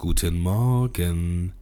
[0.00, 1.52] Guten Morgen.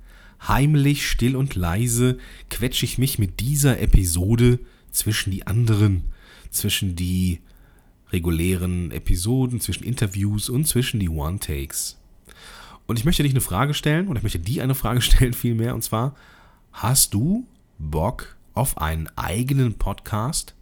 [0.47, 2.19] Heimlich, still und leise
[2.51, 4.61] quetsche ich mich mit dieser Episode
[4.93, 6.05] zwischen die anderen,
[6.51, 7.41] zwischen die
[8.13, 11.99] regulären Episoden, zwischen Interviews und zwischen die One-Takes.
[12.87, 15.75] Und ich möchte dich eine Frage stellen, oder ich möchte dir eine Frage stellen vielmehr,
[15.75, 16.15] und zwar,
[16.71, 17.45] hast du
[17.77, 20.55] Bock auf einen eigenen Podcast?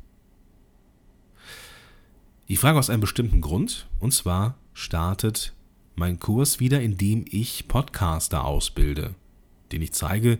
[2.47, 5.53] Ich frage aus einem bestimmten Grund, und zwar startet
[5.97, 9.15] mein Kurs wieder, in dem ich Podcaster ausbilde,
[9.73, 10.39] den ich zeige,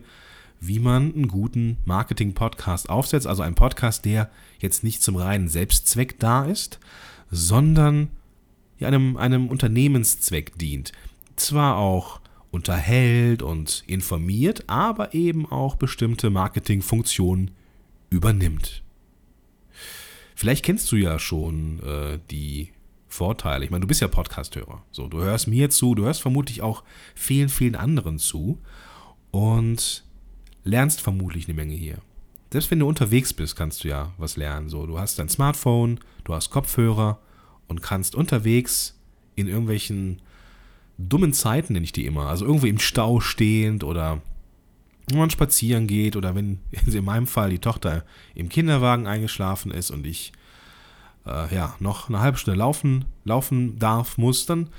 [0.59, 3.27] wie man einen guten Marketing-Podcast aufsetzt.
[3.27, 4.29] Also ein Podcast, der
[4.59, 6.79] jetzt nicht zum reinen Selbstzweck da ist,
[7.29, 8.09] sondern
[8.79, 10.91] einem, einem Unternehmenszweck dient.
[11.35, 17.51] Zwar auch unterhält und informiert, aber eben auch bestimmte Marketingfunktionen
[18.09, 18.83] übernimmt.
[20.35, 22.69] Vielleicht kennst du ja schon äh, die
[23.17, 23.65] Vorteile.
[23.65, 24.83] Ich meine, du bist ja Podcasthörer.
[24.91, 26.83] So, du hörst mir zu, du hörst vermutlich auch
[27.15, 28.59] vielen, vielen anderen zu
[29.31, 30.03] und
[30.63, 31.97] lernst vermutlich eine Menge hier.
[32.51, 34.69] Selbst wenn du unterwegs bist, kannst du ja was lernen.
[34.69, 37.19] So, du hast dein Smartphone, du hast Kopfhörer
[37.67, 38.99] und kannst unterwegs
[39.35, 40.21] in irgendwelchen
[40.99, 44.21] dummen Zeiten, nenne ich die immer, also irgendwo im Stau stehend oder
[45.07, 49.89] wenn man spazieren geht oder wenn in meinem Fall die Tochter im Kinderwagen eingeschlafen ist
[49.89, 50.33] und ich
[51.27, 54.69] äh, ja, noch eine halbe Stunde laufen, laufen darf, muss, dann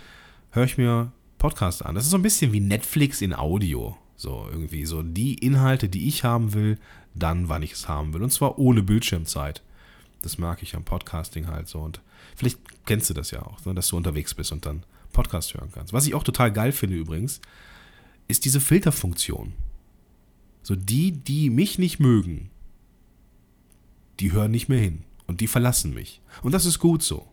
[0.50, 1.94] höre ich mir Podcasts an.
[1.94, 3.96] Das ist so ein bisschen wie Netflix in Audio.
[4.16, 6.78] So irgendwie so die Inhalte, die ich haben will,
[7.14, 8.22] dann, wann ich es haben will.
[8.22, 9.62] Und zwar ohne Bildschirmzeit.
[10.22, 11.78] Das mag ich am Podcasting halt so.
[11.78, 12.00] Und
[12.34, 14.82] vielleicht kennst du das ja auch, ne, dass du unterwegs bist und dann
[15.12, 15.92] Podcast hören kannst.
[15.92, 17.40] Was ich auch total geil finde übrigens,
[18.26, 19.52] ist diese Filterfunktion.
[20.62, 22.50] So die, die mich nicht mögen,
[24.20, 25.04] die hören nicht mehr hin.
[25.28, 26.20] Und die verlassen mich.
[26.42, 27.28] Und das ist gut so.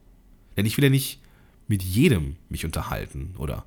[0.55, 1.19] Denn ich will ja nicht
[1.67, 3.33] mit jedem mich unterhalten.
[3.39, 3.65] Oder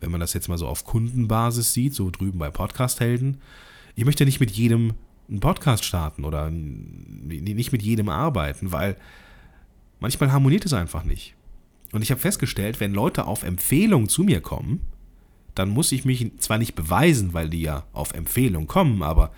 [0.00, 3.38] wenn man das jetzt mal so auf Kundenbasis sieht, so drüben bei Podcast-Helden,
[3.94, 4.94] ich möchte nicht mit jedem
[5.28, 8.96] einen Podcast starten oder nicht mit jedem arbeiten, weil
[9.98, 11.34] manchmal harmoniert es einfach nicht.
[11.92, 14.80] Und ich habe festgestellt, wenn Leute auf Empfehlung zu mir kommen,
[15.54, 19.32] dann muss ich mich zwar nicht beweisen, weil die ja auf Empfehlung kommen, aber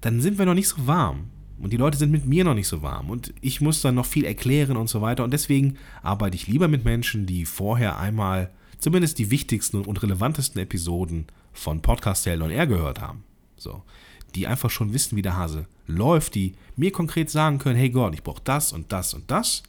[0.00, 1.30] dann sind wir noch nicht so warm.
[1.62, 3.08] Und die Leute sind mit mir noch nicht so warm.
[3.08, 5.22] Und ich muss dann noch viel erklären und so weiter.
[5.22, 10.60] Und deswegen arbeite ich lieber mit Menschen, die vorher einmal zumindest die wichtigsten und relevantesten
[10.60, 13.22] Episoden von Podcast Hell on Air gehört haben.
[13.56, 13.82] So.
[14.34, 18.14] Die einfach schon wissen, wie der Hase läuft, die mir konkret sagen können, hey Gott,
[18.14, 19.62] ich brauche das und das und das.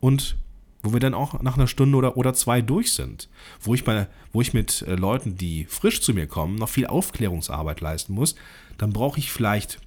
[0.00, 0.36] Und
[0.82, 3.28] wo wir dann auch nach einer Stunde oder, oder zwei durch sind.
[3.60, 6.88] Wo ich, bei, wo ich mit äh, Leuten, die frisch zu mir kommen, noch viel
[6.88, 8.34] Aufklärungsarbeit leisten muss,
[8.78, 9.78] dann brauche ich vielleicht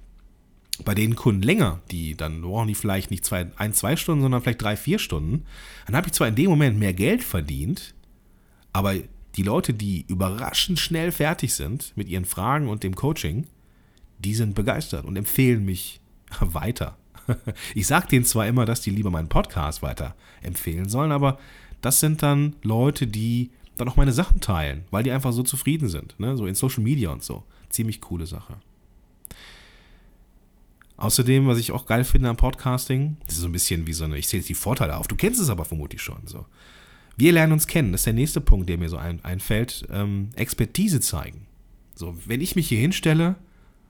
[0.84, 4.42] bei den Kunden länger, die dann brauchen die vielleicht nicht zwei, ein, zwei Stunden, sondern
[4.42, 5.44] vielleicht drei, vier Stunden,
[5.86, 7.94] dann habe ich zwar in dem Moment mehr Geld verdient,
[8.72, 8.94] aber
[9.36, 13.46] die Leute, die überraschend schnell fertig sind mit ihren Fragen und dem Coaching,
[14.18, 16.00] die sind begeistert und empfehlen mich
[16.40, 16.96] weiter.
[17.74, 21.38] Ich sage denen zwar immer, dass die lieber meinen Podcast weiter empfehlen sollen, aber
[21.80, 25.88] das sind dann Leute, die dann auch meine Sachen teilen, weil die einfach so zufrieden
[25.88, 26.36] sind, ne?
[26.36, 27.44] so in Social Media und so.
[27.68, 28.56] Ziemlich coole Sache.
[30.98, 34.04] Außerdem, was ich auch geil finde am Podcasting, das ist so ein bisschen wie so
[34.04, 36.26] eine, ich zähle jetzt die Vorteile auf, du kennst es aber vermutlich schon.
[36.26, 36.44] So.
[37.16, 40.30] Wir lernen uns kennen, das ist der nächste Punkt, der mir so ein, einfällt, ähm,
[40.34, 41.46] Expertise zeigen.
[41.94, 43.36] So, wenn ich mich hier hinstelle,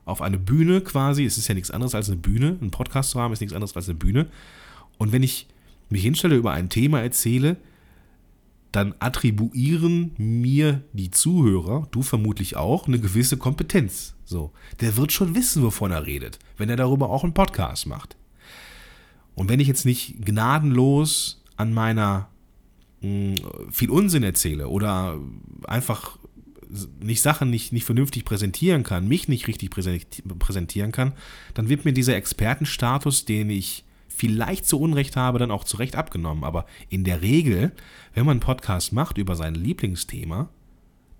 [0.05, 3.19] auf eine Bühne quasi, es ist ja nichts anderes als eine Bühne, ein Podcast zu
[3.19, 4.27] haben ist nichts anderes als eine Bühne.
[4.99, 5.47] Und wenn ich
[5.89, 7.57] mich hinstelle, über ein Thema erzähle,
[8.71, 14.15] dann attribuieren mir die Zuhörer, du vermutlich auch, eine gewisse Kompetenz.
[14.25, 18.15] So, der wird schon wissen, wovon er redet, wenn er darüber auch einen Podcast macht.
[19.33, 22.29] Und wenn ich jetzt nicht gnadenlos an meiner
[23.01, 25.19] mh, hm, viel Unsinn erzähle oder
[25.65, 26.19] einfach
[26.99, 31.13] nicht Sachen nicht, nicht vernünftig präsentieren kann, mich nicht richtig präsentieren kann,
[31.55, 33.85] dann wird mir dieser Expertenstatus, den ich
[34.19, 36.43] vielleicht zu Unrecht habe, dann auch zu Recht abgenommen.
[36.43, 37.71] Aber in der Regel,
[38.13, 40.49] wenn man einen Podcast macht über sein Lieblingsthema,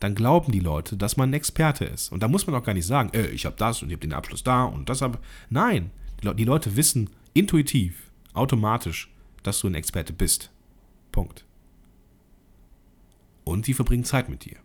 [0.02, 2.12] dann glauben die Leute, dass man ein Experte ist.
[2.12, 4.06] Und da muss man auch gar nicht sagen, äh, ich habe das und ich habe
[4.06, 5.18] den Abschluss da und das habe.
[5.50, 5.91] Nein,
[6.22, 9.09] die Leute wissen intuitiv, automatisch,
[9.44, 10.52] dass du ein Experte bist.
[11.14, 11.46] Punkt.
[13.46, 14.58] Und sie verbringen Zeit mit dir.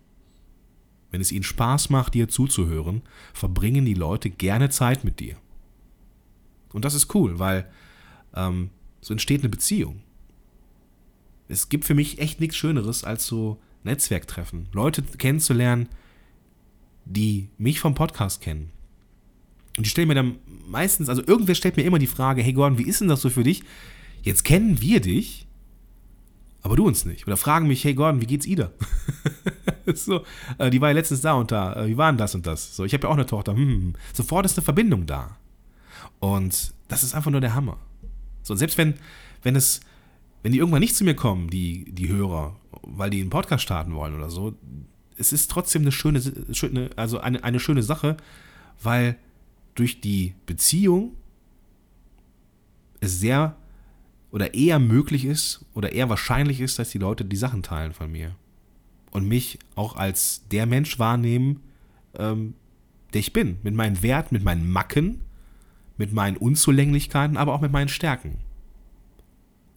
[1.13, 5.37] Wenn es ihnen Spaß macht, dir zuzuhören, verbringen die Leute gerne Zeit mit dir.
[6.73, 7.71] Und das ist cool, weil
[8.35, 8.71] ähm,
[9.01, 10.01] so entsteht eine Beziehung.
[11.49, 14.69] Es gibt für mich echt nichts Schöneres als so Netzwerktreffen.
[14.73, 15.89] Leute kennenzulernen,
[17.05, 18.71] die mich vom Podcast kennen.
[19.77, 20.37] Und die stellen mir dann
[20.67, 23.29] meistens, also irgendwer stellt mir immer die Frage, hey Gordon, wie ist denn das so
[23.29, 23.63] für dich?
[24.23, 25.47] Jetzt kennen wir dich,
[26.63, 27.27] aber du uns nicht.
[27.27, 28.71] Oder fragen mich, hey Gordon, wie geht's Ida?
[29.95, 30.25] so,
[30.57, 31.75] äh, die war ja letztens da und da.
[31.75, 32.75] Äh, wie war denn das und das?
[32.75, 33.53] So, ich habe ja auch eine Tochter.
[33.53, 33.95] Hm, hm, hm.
[34.15, 35.37] Sofort ist eine Verbindung da.
[36.21, 37.77] Und das ist einfach nur der Hammer.
[38.45, 38.95] So, und selbst wenn,
[39.43, 39.81] wenn es,
[40.45, 43.95] wenn die irgendwann nicht zu mir kommen, die, die Hörer, weil die einen Podcast starten
[43.95, 44.55] wollen oder so,
[45.17, 46.21] es ist trotzdem eine schöne,
[46.53, 48.17] schöne also eine, eine schöne Sache,
[48.83, 49.17] weil
[49.75, 51.17] durch die Beziehung
[53.01, 53.57] es sehr
[54.31, 58.11] oder eher möglich ist oder eher wahrscheinlich ist, dass die Leute die Sachen teilen von
[58.11, 58.35] mir.
[59.11, 61.61] Und mich auch als der Mensch wahrnehmen,
[62.19, 62.55] ähm,
[63.13, 63.59] der ich bin.
[63.63, 65.21] Mit meinen Werten, mit meinen Macken,
[65.97, 68.39] mit meinen Unzulänglichkeiten, aber auch mit meinen Stärken.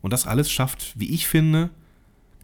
[0.01, 1.69] Und das alles schafft, wie ich finde,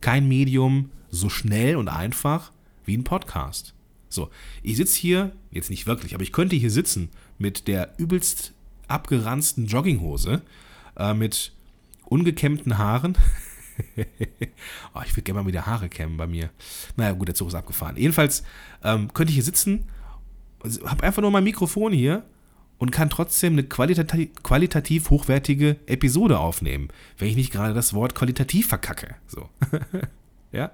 [0.01, 2.51] kein Medium so schnell und einfach
[2.85, 3.73] wie ein Podcast.
[4.09, 4.29] So,
[4.61, 8.53] ich sitze hier, jetzt nicht wirklich, aber ich könnte hier sitzen mit der übelst
[8.87, 10.41] abgeranzten Jogginghose,
[10.97, 11.53] äh, mit
[12.05, 13.17] ungekämmten Haaren.
[14.93, 16.51] oh, ich würde gerne mal wieder Haare kämmen bei mir.
[16.95, 17.97] Naja, gut, der Zug ist abgefahren.
[17.97, 18.43] Jedenfalls
[18.83, 19.85] ähm, könnte ich hier sitzen,
[20.85, 22.23] habe einfach nur mein Mikrofon hier
[22.83, 28.13] und kann trotzdem eine qualitativ, qualitativ hochwertige Episode aufnehmen, wenn ich nicht gerade das Wort
[28.13, 29.15] qualitativ verkacke.
[29.25, 29.47] So.
[30.51, 30.69] ja.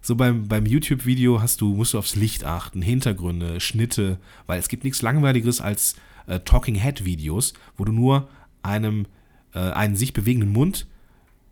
[0.00, 4.16] So beim, beim YouTube-Video hast du, musst du aufs Licht achten, Hintergründe, Schnitte,
[4.46, 5.96] weil es gibt nichts Langweiligeres als
[6.28, 8.30] äh, Talking Head-Videos, wo du nur
[8.62, 9.04] einem
[9.52, 10.86] äh, einen sich bewegenden Mund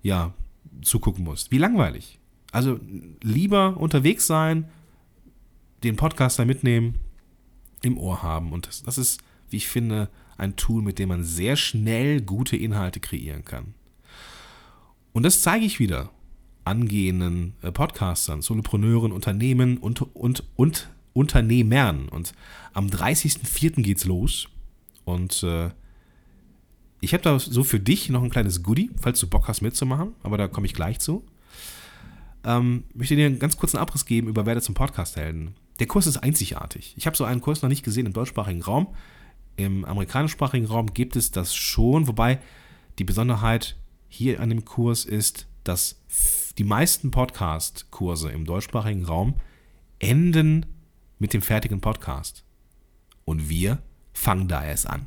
[0.02, 0.32] ja,
[0.80, 1.50] zugucken musst.
[1.50, 2.18] Wie langweilig.
[2.50, 2.80] Also
[3.22, 4.70] lieber unterwegs sein,
[5.84, 6.94] den Podcaster mitnehmen,
[7.82, 8.54] im Ohr haben.
[8.54, 9.20] Und das, das ist,
[9.56, 13.72] wie ich finde, ein Tool, mit dem man sehr schnell gute Inhalte kreieren kann.
[15.14, 16.10] Und das zeige ich wieder
[16.64, 22.10] angehenden äh, Podcastern, Solopreneuren, Unternehmen und, und, und Unternehmern.
[22.10, 22.34] Und
[22.74, 23.80] am 30.04.
[23.80, 24.48] geht's los.
[25.06, 25.70] Und äh,
[27.00, 30.12] ich habe da so für dich noch ein kleines Goodie, falls du Bock hast mitzumachen,
[30.22, 31.24] aber da komme ich gleich zu.
[32.44, 35.54] Ähm, möchte dir einen ganz kurzen Abriss geben über Werde zum Podcast-Helden.
[35.78, 36.92] Der Kurs ist einzigartig.
[36.98, 38.88] Ich habe so einen Kurs noch nicht gesehen im deutschsprachigen Raum.
[39.56, 42.38] Im amerikanischsprachigen Raum gibt es das schon, wobei
[42.98, 43.76] die Besonderheit
[44.08, 46.00] hier an dem Kurs ist, dass
[46.58, 49.34] die meisten Podcast-Kurse im deutschsprachigen Raum
[49.98, 50.66] enden
[51.18, 52.44] mit dem fertigen Podcast.
[53.24, 53.78] Und wir
[54.12, 55.06] fangen da erst an.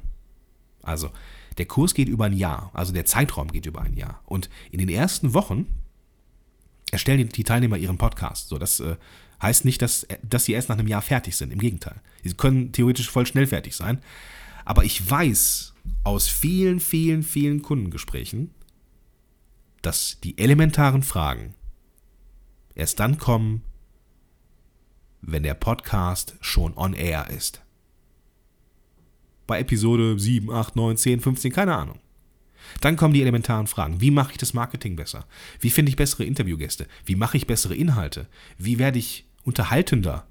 [0.82, 1.12] Also,
[1.58, 4.22] der Kurs geht über ein Jahr, also der Zeitraum geht über ein Jahr.
[4.26, 5.68] Und in den ersten Wochen
[6.92, 8.50] erstellen die Teilnehmer ihren Podcast.
[8.50, 8.96] So, das äh,
[9.42, 11.52] heißt nicht, dass, dass sie erst nach einem Jahr fertig sind.
[11.52, 12.02] Im Gegenteil.
[12.24, 14.02] Sie können theoretisch voll schnell fertig sein.
[14.70, 15.74] Aber ich weiß
[16.04, 18.52] aus vielen, vielen, vielen Kundengesprächen,
[19.82, 21.56] dass die elementaren Fragen
[22.76, 23.64] erst dann kommen,
[25.22, 27.64] wenn der Podcast schon on air ist
[29.48, 31.98] bei Episode 7, 8, 9, 10, 15, keine Ahnung.
[32.80, 34.02] Dann kommen die elementaren Fragen.
[34.02, 35.26] Wie mache ich das Marketing besser?
[35.60, 36.86] Wie finde ich bessere Interviewgäste?
[37.06, 38.28] Wie mache ich bessere Inhalte?
[38.60, 40.28] Wie werde ich unterhaltender?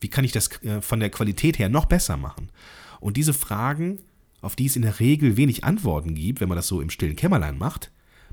[0.00, 2.50] Wie kann ich das äh, von der Qualität her noch besser machen?
[3.00, 4.00] Und diese Fragen,
[4.40, 7.16] auf die es in der Regel wenig Antworten gibt, wenn man das so im stillen
[7.16, 7.90] Kämmerlein macht,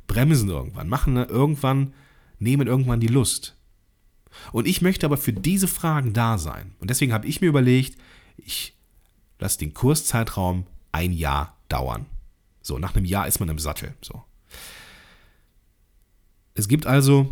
[0.08, 1.94] bremsen irgendwann, machen irgendwann,
[2.40, 3.56] nehmen irgendwann die Lust.
[4.52, 6.76] Und ich möchte aber für diese Fragen da sein.
[6.80, 7.98] Und deswegen habe ich mir überlegt,
[8.38, 8.76] ich
[9.40, 12.06] lass den Kurszeitraum ein Jahr dauern.
[12.62, 13.94] So, nach einem Jahr ist man im Sattel.
[14.02, 14.24] So.
[16.54, 17.32] Es gibt also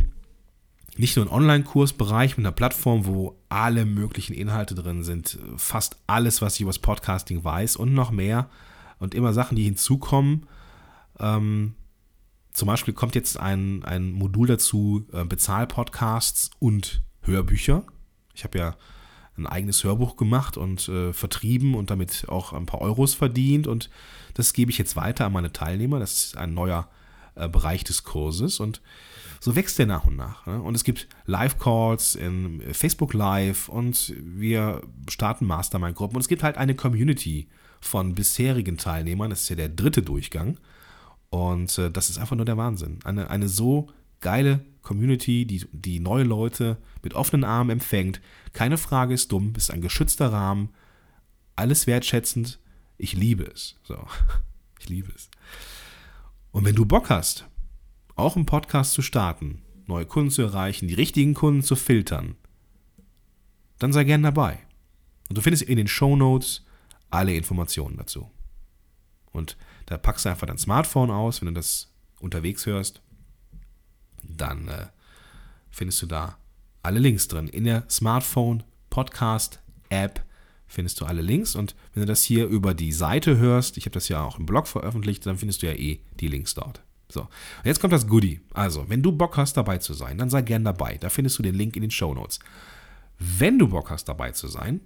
[0.97, 6.41] nicht nur einen Online-Kursbereich mit einer Plattform, wo alle möglichen Inhalte drin sind, fast alles,
[6.41, 8.49] was ich über das Podcasting weiß und noch mehr
[8.99, 10.45] und immer Sachen, die hinzukommen.
[11.19, 11.75] Ähm,
[12.51, 17.83] zum Beispiel kommt jetzt ein, ein Modul dazu, äh, Bezahl-Podcasts und Hörbücher.
[18.35, 18.75] Ich habe ja
[19.35, 23.65] ein eigenes Hörbuch gemacht und äh, vertrieben und damit auch ein paar Euros verdient.
[23.65, 23.89] Und
[24.35, 25.99] das gebe ich jetzt weiter an meine Teilnehmer.
[25.99, 26.87] Das ist ein neuer
[27.33, 28.59] äh, Bereich des Kurses.
[28.59, 28.81] Und
[29.43, 30.45] so wächst der nach und nach.
[30.45, 30.61] Ne?
[30.61, 36.15] Und es gibt Live-Calls in Facebook Live und wir starten Mastermind-Gruppen.
[36.15, 37.49] Und es gibt halt eine Community
[37.81, 39.31] von bisherigen Teilnehmern.
[39.31, 40.61] Das ist ja der dritte Durchgang.
[41.29, 42.99] Und äh, das ist einfach nur der Wahnsinn.
[43.03, 43.89] Eine, eine so
[44.21, 48.21] geile Community, die, die neue Leute mit offenen Armen empfängt.
[48.53, 50.69] Keine Frage ist dumm, ist ein geschützter Rahmen.
[51.57, 52.59] Alles wertschätzend.
[52.97, 53.75] Ich liebe es.
[53.83, 53.97] So.
[54.79, 55.29] Ich liebe es.
[56.51, 57.47] Und wenn du Bock hast,
[58.15, 62.35] auch einen Podcast zu starten, neue Kunden zu erreichen, die richtigen Kunden zu filtern,
[63.79, 64.59] dann sei gern dabei.
[65.29, 66.65] Und du findest in den Show Notes
[67.09, 68.29] alle Informationen dazu.
[69.31, 73.01] Und da packst du einfach dein Smartphone aus, wenn du das unterwegs hörst
[74.23, 74.87] dann äh,
[75.69, 76.37] findest du da
[76.81, 77.47] alle Links drin.
[77.47, 80.23] In der Smartphone Podcast App
[80.67, 83.93] findest du alle Links und wenn du das hier über die Seite hörst, ich habe
[83.93, 86.83] das ja auch im Blog veröffentlicht, dann findest du ja eh die Links dort.
[87.09, 88.41] So, und jetzt kommt das Goodie.
[88.53, 90.97] Also, wenn du Bock hast, dabei zu sein, dann sei gern dabei.
[90.97, 92.39] Da findest du den Link in den Show Notes.
[93.19, 94.81] Wenn du Bock hast, dabei zu sein,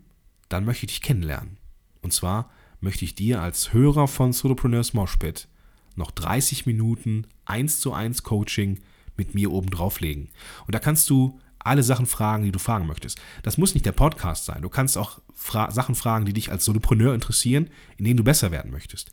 [0.49, 1.57] dann möchte ich dich kennenlernen.
[2.01, 5.47] Und zwar möchte ich dir als Hörer von Solopreneurs Moshpit
[5.95, 8.79] noch 30 Minuten 1 zu 1 Coaching
[9.15, 10.29] mit mir oben drauflegen.
[10.65, 13.19] Und da kannst du alle Sachen fragen, die du fragen möchtest.
[13.43, 14.61] Das muss nicht der Podcast sein.
[14.61, 18.51] Du kannst auch fra Sachen fragen, die dich als Solopreneur interessieren, in denen du besser
[18.51, 19.09] werden möchtest.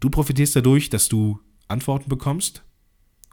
[0.00, 2.62] Du profitierst dadurch, dass du Antworten bekommst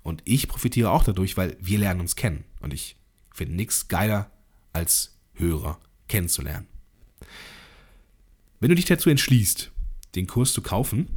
[0.04, 2.44] und ich profitiere auch dadurch, weil wir lernen uns kennen.
[2.60, 2.98] Und ich
[3.34, 4.30] finde nichts geiler
[4.74, 6.68] als Hörer kennenzulernen.
[8.60, 9.72] Wenn du dich dazu entschließt,
[10.16, 11.10] den Kurs zu kaufen,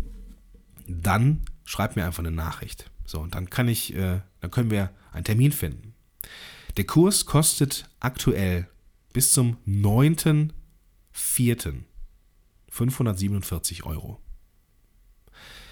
[0.87, 2.91] dann schreib mir einfach eine Nachricht.
[3.05, 5.95] So, und dann kann ich, äh, dann können wir einen Termin finden.
[6.77, 8.69] Der Kurs kostet aktuell
[9.13, 11.83] bis zum 9.4.
[12.71, 14.21] 547 Euro.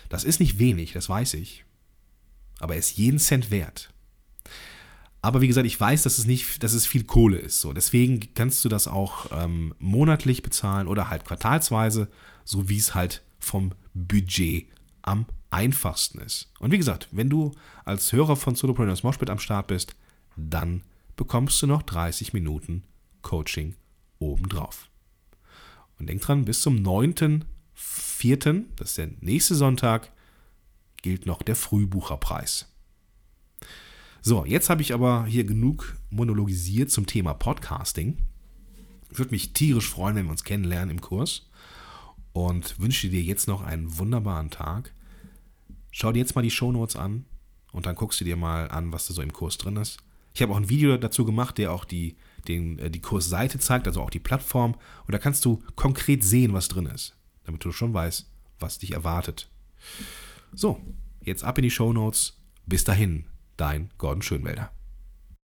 [0.09, 1.65] Das ist nicht wenig, das weiß ich.
[2.59, 3.93] Aber er ist jeden Cent wert.
[5.23, 7.61] Aber wie gesagt, ich weiß, dass es nicht, dass es viel Kohle ist.
[7.61, 12.09] So, deswegen kannst du das auch ähm, monatlich bezahlen oder halt quartalsweise,
[12.45, 14.69] so wie es halt vom Budget
[15.03, 16.53] am einfachsten ist.
[16.61, 17.53] Und wie gesagt, wenn du
[17.85, 19.97] als Hörer von Solopreneurs Moshpit am Start bist,
[20.37, 20.83] dann
[21.17, 22.85] bekommst du noch 30 Minuten
[23.23, 23.75] Coaching
[24.19, 24.91] obendrauf.
[25.99, 26.83] Und denk dran, bis zum
[28.35, 30.11] 9.4., das ist der nächste Sonntag,
[31.03, 32.67] gilt noch der Frühbucherpreis.
[34.23, 38.19] So, jetzt habe ich aber hier genug monologisiert zum Thema Podcasting.
[39.11, 41.49] Ich würde mich tierisch freuen, wenn wir uns kennenlernen im Kurs
[42.33, 44.93] und wünsche dir jetzt noch einen wunderbaren Tag.
[45.93, 47.25] Schau dir jetzt mal die Shownotes an
[47.73, 49.99] und dann guckst du dir mal an, was da so im Kurs drin ist.
[50.35, 52.17] Ich habe auch ein Video dazu gemacht, der auch die,
[52.47, 54.75] den, äh, die Kursseite zeigt, also auch die Plattform.
[55.07, 57.16] Und da kannst du konkret sehen, was drin ist,
[57.47, 59.49] damit du schon weißt, was dich erwartet.
[60.53, 60.81] So,
[61.23, 62.41] jetzt ab in die Shownotes.
[62.67, 63.27] Bis dahin,
[63.57, 64.73] dein Gordon Schönwälder.